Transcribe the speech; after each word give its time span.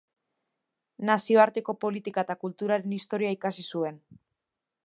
Nazioarteko 1.09 1.77
politika 1.87 2.25
eta 2.25 2.39
kulturaren 2.47 2.99
historia 3.01 3.39
ikasi 3.39 3.71
zuen. 3.75 4.05